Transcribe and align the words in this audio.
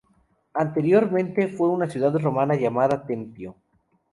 Anteriormente 0.55 1.47
fue 1.47 1.69
una 1.69 1.87
ciudad 1.87 2.17
romana 2.17 2.55
llamada 2.55 3.05
Tempio. 3.05 3.55